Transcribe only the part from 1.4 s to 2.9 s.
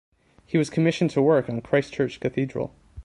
on Christchurch Cathedral.